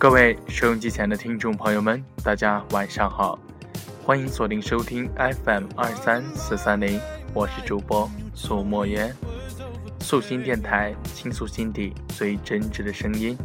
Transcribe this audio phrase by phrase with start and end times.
[0.00, 3.38] 各位收音机前的听众朋友们，大家晚上好，
[4.02, 5.06] 欢迎锁定收听
[5.44, 6.98] FM 二三四三零，
[7.34, 9.14] 我是主播苏墨渊，
[10.00, 13.36] 素心电台倾诉心底最真挚的声音。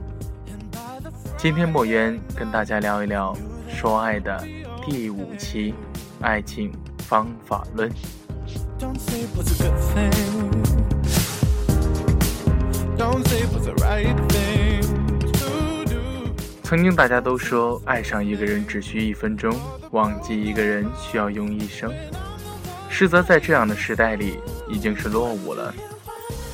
[1.38, 3.36] 今天墨渊跟大家聊一聊
[3.68, 4.42] 说爱的
[4.86, 5.74] 第五期
[6.22, 7.92] 《爱情方法论》。
[16.66, 19.56] 曾经大家都说，爱上一个人只需一分钟，
[19.92, 21.94] 忘记一个人需要用一生。
[22.90, 25.72] 实则在这样的时代里，已经是落伍了。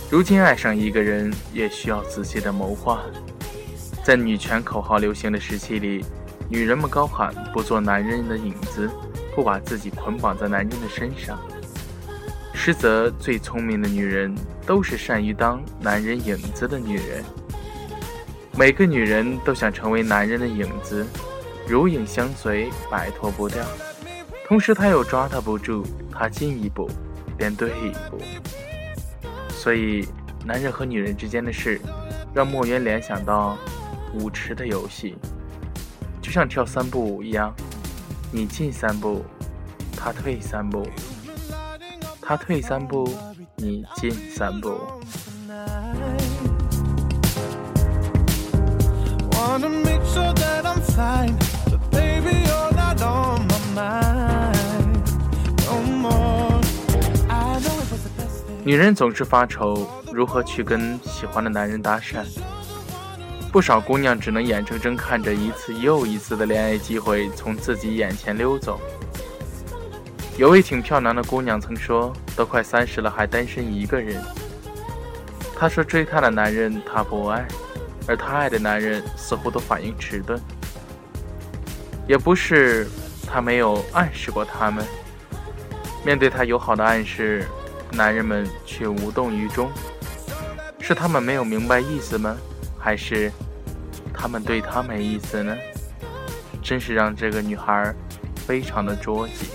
[0.09, 3.01] 如今爱上一个人，也需要仔细的谋划。
[4.03, 6.03] 在女权口号流行的时期里，
[6.49, 8.91] 女人们高喊不做男人的影子，
[9.33, 11.39] 不把自己捆绑在男人的身上。
[12.53, 17.23] 实则最聪明的女人，都是善于当男人影子的女人。
[18.61, 21.03] 每个女人都想成为男人的影子，
[21.67, 23.65] 如影相随，摆脱不掉。
[24.45, 26.87] 同时，他又抓他不住，他进一步
[27.35, 28.19] 便退一步。
[29.49, 30.07] 所以，
[30.45, 31.81] 男人和女人之间的事，
[32.35, 33.57] 让墨渊联想到
[34.13, 35.15] 舞池的游戏，
[36.21, 37.51] 就像跳三步舞一样，
[38.31, 39.25] 你进三步，
[39.97, 40.83] 他退三步；
[42.21, 43.11] 他退三步，
[43.55, 44.79] 你进三步。
[58.63, 62.23] 女人总是发愁如何去跟喜欢的男人搭讪，
[63.51, 68.79] 不少姑娘只能眼睁睁看着一次又一次的恋爱机会从自己眼前溜走。
[70.37, 74.21] 有位挺漂亮的姑娘曾说：“都快三十了还单身一个人。”
[75.57, 77.45] 她说：“追她的男人她不爱。”
[78.07, 80.39] 而她爱的男人似乎都反应迟钝，
[82.07, 82.87] 也不是
[83.27, 84.85] 他没有暗示过他们。
[86.05, 87.47] 面对他友好的暗示，
[87.91, 89.71] 男人们却无动于衷。
[90.79, 92.35] 是他们没有明白意思吗？
[92.77, 93.31] 还是
[94.13, 95.55] 他们对他没意思呢？
[96.63, 97.93] 真是让这个女孩
[98.47, 99.49] 非常的着急。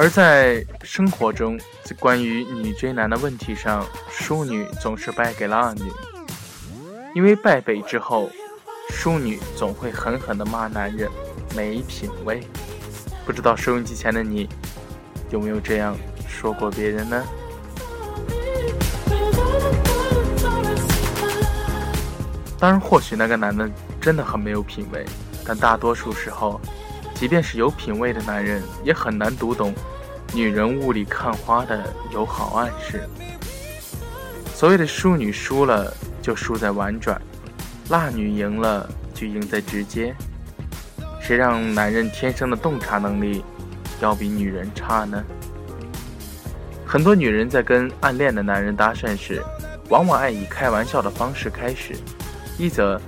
[0.00, 1.58] 而在生活中，
[1.98, 5.90] 关于女追男的问题上，淑女总是败给了二女，
[7.16, 8.30] 因为败北之后，
[8.90, 11.10] 淑女总会狠狠地骂男人
[11.56, 12.40] 没品位。
[13.26, 14.48] 不知道收音机前的你，
[15.30, 15.96] 有没有这样
[16.28, 17.24] 说过别人呢？
[22.56, 23.68] 当然，或许那个男的
[24.00, 25.04] 真的很没有品位，
[25.44, 26.60] 但大多数时候。
[27.18, 29.74] 即便是有品位的男人，也很难读懂
[30.32, 33.02] 女人雾里看花的友好暗示。
[34.54, 35.92] 所谓的淑女输了
[36.22, 37.20] 就输在婉转，
[37.88, 40.14] 辣女赢了就赢在直接。
[41.20, 43.44] 谁让男人天生的洞察能力
[44.00, 45.22] 要比女人差呢？
[46.86, 49.42] 很多女人在跟暗恋的男人搭讪时，
[49.88, 51.96] 往往爱以开玩笑的方式开始，
[52.56, 53.00] 一则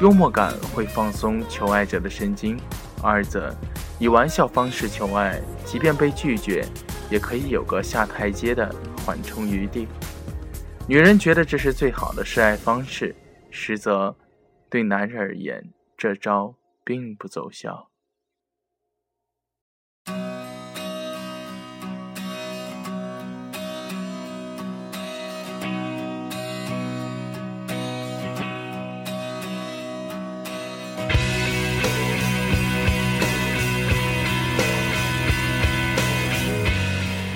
[0.00, 2.58] 幽默感会放松求爱者的神经。
[3.02, 3.52] 二则，
[3.98, 6.64] 以玩笑方式求爱，即便被拒绝，
[7.10, 8.72] 也可以有个下台阶的
[9.04, 9.88] 缓冲余地。
[10.88, 13.14] 女人觉得这是最好的示爱方式，
[13.50, 14.16] 实则
[14.70, 16.54] 对男人而言，这招
[16.84, 17.90] 并不奏效。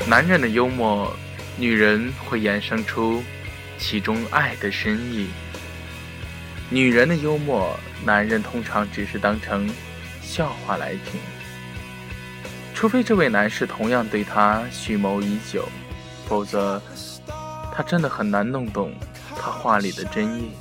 [0.09, 1.13] 男人的幽默，
[1.57, 3.25] 女人会衍生出
[3.77, 5.27] 其中爱的深意；
[6.71, 9.69] 女人的幽默，男人通常只是当成
[10.23, 11.21] 笑话来听。
[12.73, 15.69] 除非这位男士同样对她蓄谋已久，
[16.29, 16.81] 否则
[17.75, 18.93] 他真的很难弄懂
[19.35, 20.53] 他话里的真意。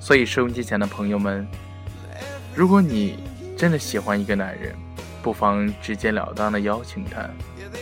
[0.00, 1.46] 所以，收音机前的朋友们，
[2.52, 3.22] 如果你
[3.56, 4.74] 真的喜欢一个男人，
[5.22, 7.28] 不妨直截了当的邀请他，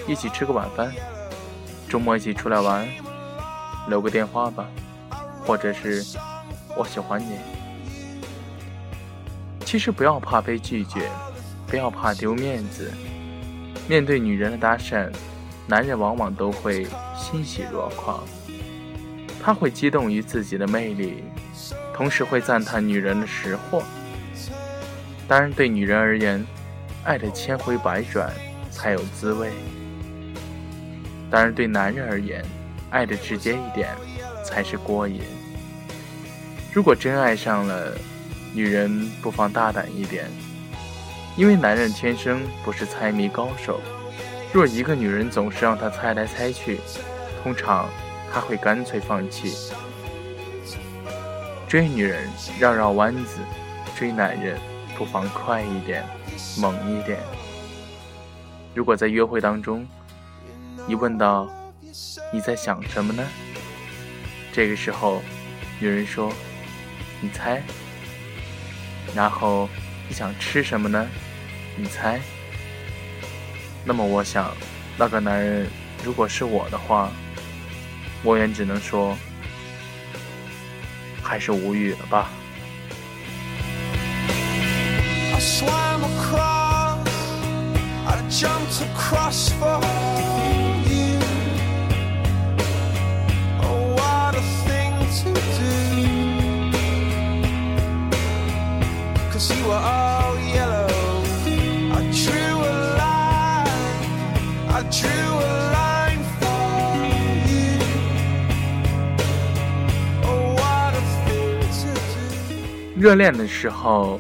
[0.09, 0.93] 一起吃个晚饭，
[1.89, 2.89] 周末一起出来玩，
[3.89, 4.67] 留个电话吧，
[5.45, 6.03] 或者是
[6.77, 7.37] 我喜欢你。
[9.65, 11.09] 其实不要怕被拒绝，
[11.67, 12.91] 不要怕丢面子。
[13.89, 15.11] 面对女人的搭讪，
[15.67, 16.87] 男人往往都会
[17.17, 18.25] 欣喜若狂，
[19.43, 21.23] 他会激动于自己的魅力，
[21.95, 23.83] 同时会赞叹女人的识货。
[25.29, 26.45] 当然，对女人而言。
[27.07, 28.33] 爱的千回百转
[28.69, 29.53] 才有滋味。
[31.31, 32.45] 当然，对男人而言，
[32.91, 33.89] 爱的直接一点
[34.45, 35.21] 才是过瘾。
[36.73, 37.97] 如果真爱上了，
[38.53, 40.27] 女人不妨大胆一点，
[41.37, 43.81] 因为男人天生不是猜谜高手。
[44.53, 46.81] 若一个女人总是让他猜来猜去，
[47.45, 47.89] 通常
[48.33, 49.73] 他会干脆放弃。
[51.69, 53.39] 追女人绕绕弯子，
[53.97, 54.59] 追男人
[54.97, 56.05] 不妨快一点，
[56.59, 57.21] 猛一点。
[58.75, 59.87] 如果在约会当中，
[60.87, 61.49] 你问到
[62.33, 63.23] 你在想什么呢？
[64.53, 65.23] 这个时候，
[65.79, 66.33] 女人说
[67.21, 67.63] ：“你猜。”
[69.15, 69.69] 然后
[70.09, 71.07] 你想吃什么呢？
[71.77, 72.21] 你猜。
[73.85, 74.55] 那么我想，
[74.97, 75.67] 那个男人
[76.03, 77.11] 如果是我的话，
[78.23, 79.15] 我也只能说，
[81.23, 82.31] 还是无语了吧。
[112.99, 114.19] 热恋的时候，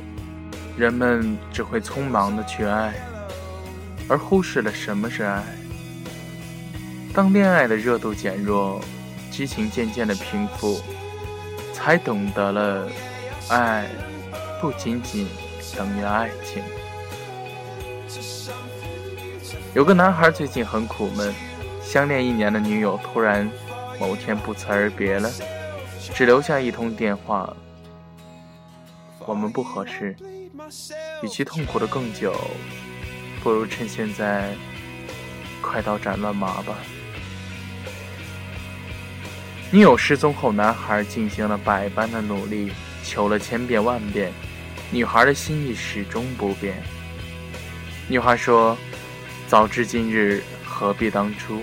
[0.76, 2.94] 人们只会匆忙的去爱，
[4.08, 5.42] 而忽视了什么是爱。
[7.12, 8.80] 当恋爱的热度减弱，
[9.30, 10.80] 激情渐渐的平复，
[11.72, 12.88] 才懂得了，
[13.48, 13.88] 爱
[14.60, 15.26] 不仅仅
[15.76, 16.62] 等于爱情。
[19.74, 21.34] 有个男孩最近很苦闷，
[21.82, 23.50] 相恋一年的女友突然
[24.00, 25.30] 某天不辞而别了，
[26.14, 27.54] 只留下一通电话。
[29.26, 30.14] 我们不合适，
[31.22, 32.34] 与其痛苦的更久，
[33.46, 34.52] 不如趁现在
[35.62, 36.74] 快刀斩乱麻吧。
[39.70, 42.72] 女友失踪后，男孩进行了百般的努力，
[43.04, 44.32] 求了千遍万遍，
[44.90, 46.82] 女孩的心意始终不变。
[48.08, 48.76] 女孩说
[49.46, 51.62] ：“早知今日，何必当初？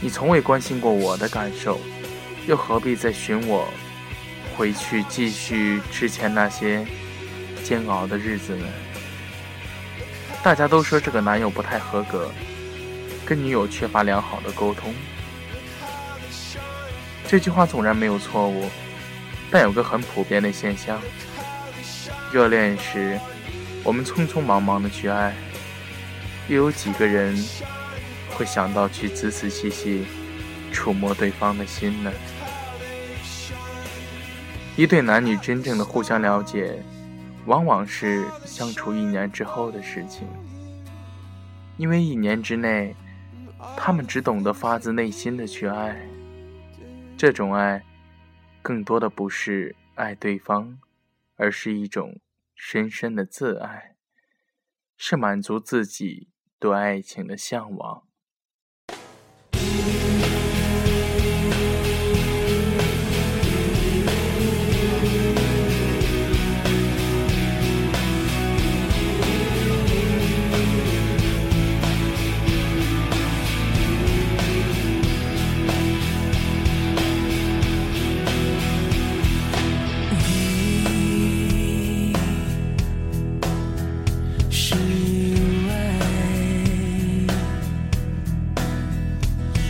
[0.00, 1.78] 你从未关心过我的感受，
[2.46, 3.68] 又何必再寻我？”
[4.56, 6.86] 回去继续之前那些
[7.62, 8.66] 煎熬的日子呢？
[10.44, 12.30] 大家都说这个男友不太合格，
[13.24, 14.92] 跟女友缺乏良好的沟通。
[17.26, 18.68] 这句话纵然没有错误，
[19.50, 21.00] 但有个很普遍的现象：
[22.30, 23.18] 热恋时
[23.82, 25.34] 我们匆匆忙忙的去爱，
[26.48, 27.34] 又有几个人
[28.34, 30.04] 会想到去仔仔细细
[30.70, 32.12] 触摸对方的心呢？
[34.76, 36.82] 一对男女真正的互相了解，
[37.46, 40.26] 往往是相处一年之后的事情。
[41.76, 42.94] 因为一年之内，
[43.76, 46.08] 他们只懂得发自内心的去爱。
[47.16, 47.84] 这种爱，
[48.62, 50.78] 更多的不是爱对方，
[51.36, 52.20] 而是一种
[52.54, 53.96] 深深的自爱，
[54.96, 58.04] 是满足自己对爱情的向往。
[84.56, 85.34] 是意
[85.66, 85.74] 外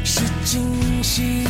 [0.05, 1.43] 是惊喜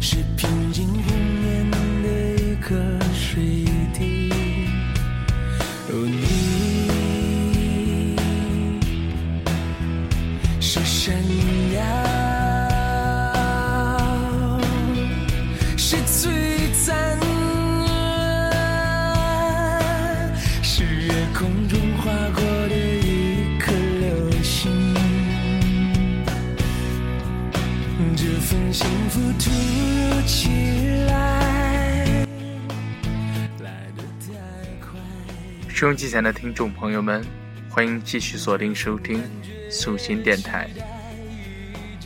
[0.00, 1.70] 是平静湖面
[2.02, 2.08] 的
[2.42, 2.74] 一颗
[3.14, 3.64] 水
[3.96, 4.32] 滴。
[5.88, 6.16] 而你
[10.60, 11.14] 是闪
[11.72, 11.78] 耀
[15.76, 16.43] 是最
[35.84, 37.22] 收音机前的听众朋友们，
[37.68, 39.22] 欢迎继续锁定收听
[39.70, 40.66] 素心电台。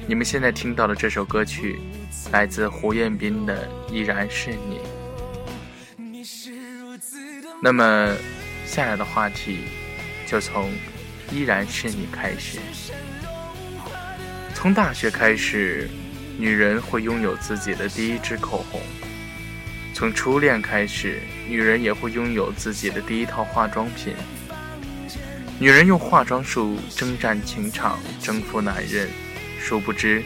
[0.08, 1.78] 你们现在听到的这首歌曲，
[2.32, 4.80] 来自胡彦斌的《依然是你》。
[7.62, 8.16] 那么，
[8.66, 9.61] 下来的话题
[10.26, 10.73] 就从
[11.30, 12.58] “依然是你”开始。
[14.56, 15.88] 从大学开始。
[16.37, 18.80] 女人会拥有自己的第一支口红，
[19.94, 24.14] 从初恋开始，女人也会拥有自己的第一套化妆品。
[25.59, 29.09] 女人用化妆术征战情场，征服男人，
[29.59, 30.23] 殊不知，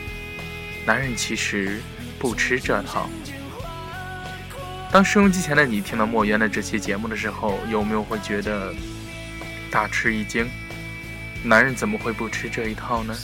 [0.85, 1.81] 男人其实
[2.19, 3.09] 不吃这套。
[4.91, 8.75] 当收音机前的你听到莫言的这期节目的时候，有没有会觉得
[9.71, 10.47] 大吃一惊？
[11.45, 13.17] 男人怎么会不吃这一套呢？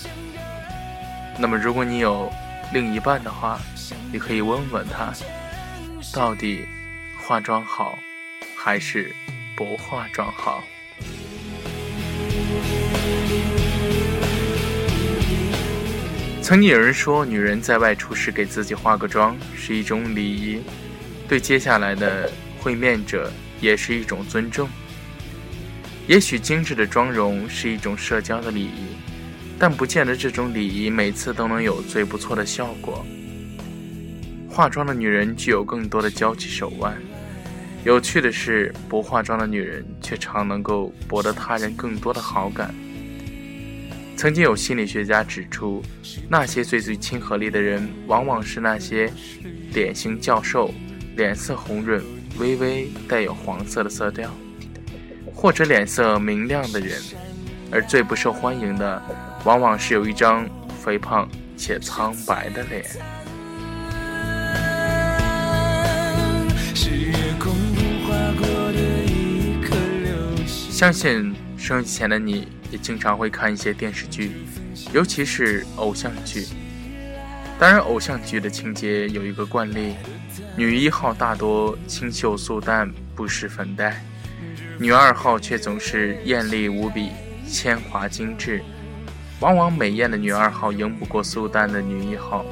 [1.39, 2.33] 那么，如果你有
[2.73, 3.61] 另一半的话，
[4.11, 5.13] 你可以问问他，
[6.13, 6.67] 到底
[7.29, 7.99] 化妆好
[8.57, 9.15] 还是
[9.55, 10.65] 不化妆好？
[16.41, 20.63] 曾经有人说，女人在外出时给自己化个妆是一种礼仪，
[21.29, 23.31] 对接下来的会面者
[23.61, 24.67] 也是一种尊重。
[26.07, 28.97] 也许精致的妆容是一种社交的礼仪，
[29.59, 33.05] 但不见得这种礼仪每次都能有最不错的效果。
[34.49, 36.99] 化妆的女人具有更多的交际手腕，
[37.89, 42.75] 有趣的是，不化妆的女人却常能够博得他人更多的好感。
[44.15, 45.83] 曾经有心理学家指出，
[46.29, 49.11] 那些最最亲和力的人，往往是那些
[49.73, 50.71] 脸型较瘦、
[51.17, 52.05] 脸色红润、
[52.39, 54.31] 微微带有黄色的色调，
[55.35, 56.95] 或者脸色明亮的人；
[57.73, 59.03] 而最不受欢迎的，
[59.47, 60.47] 往往是有一张
[60.79, 61.27] 肥胖
[61.57, 62.85] 且苍白的脸。
[70.79, 72.47] 相信收音机前的你。
[72.71, 74.31] 也经常会看一些电视剧，
[74.93, 76.47] 尤其是偶像剧。
[77.59, 79.95] 当然，偶像剧的情节有一个惯例：
[80.57, 83.91] 女一号大多清秀素淡，不施粉黛；
[84.79, 87.11] 女二号却总是艳丽无比，
[87.49, 88.63] 铅华精致。
[89.41, 92.45] 往往美艳的女二号赢不过素淡的女一号，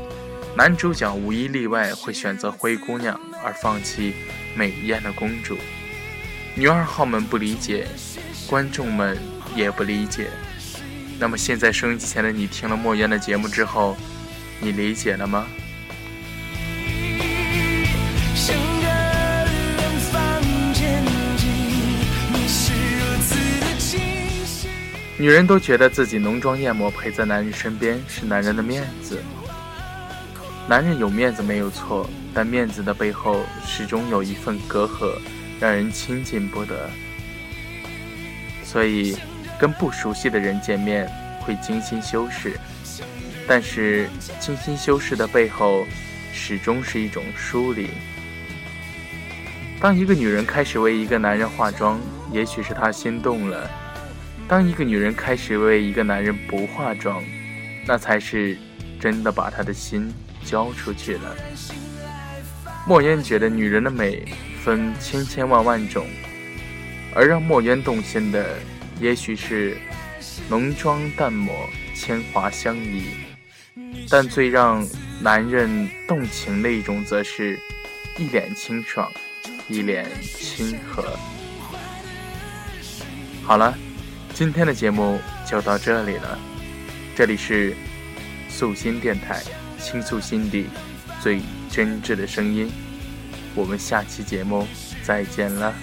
[0.57, 4.15] 男主角无一例外会选择灰姑娘，而放弃
[4.57, 5.57] 美艳的公主。
[6.57, 7.87] 女二号们不理解，
[8.49, 9.17] 观众们。
[9.55, 10.29] 也不理解。
[11.19, 13.97] 那么现在收音机前的你听了莫言的节目之后，
[14.61, 15.47] 你理解了吗？
[25.17, 29.19] 女人都觉得自己浓妆艳抹陪在男人身边是男人的面子。
[30.69, 35.19] 男人有面子没有错，但面子的背后始终有一份隔阂，
[35.61, 36.91] 让人亲近不得。
[38.65, 39.17] 所以。
[39.59, 41.11] 跟不熟悉的人见面
[41.41, 42.61] 会精心修饰，
[43.49, 44.07] 但是
[44.39, 45.87] 精心修饰的背后，
[46.31, 47.89] 始终是一种疏离。
[49.81, 51.99] 当一个女人开始为一个男人化妆，
[52.31, 53.67] 也许是她心动了；
[54.47, 57.25] 当一个女人开始为一个男人不化妆，
[57.87, 58.59] 那才是
[59.01, 60.13] 真的把她的心
[60.45, 61.35] 交出去了。
[62.87, 64.23] 莫言觉得女人的美
[64.67, 66.05] 分千千万万种，
[67.15, 68.59] 而让墨渊动心的。
[68.99, 69.77] 也许是
[70.49, 71.55] 浓妆淡抹、
[71.95, 73.05] 铅华相宜，
[74.09, 74.85] 但最让
[75.21, 77.61] 男人动情的一种，则是
[78.19, 79.09] 一脸清爽，
[79.69, 81.17] 一脸亲和。
[83.45, 83.73] 好了，
[84.35, 86.37] 今天的节目就到这里了。
[87.15, 87.77] 这里是
[88.49, 89.43] 素心电台，
[89.79, 90.67] 倾诉心底
[91.21, 92.69] 最真挚的声音。
[93.57, 94.67] 我们下期节目
[95.03, 95.75] 再见了。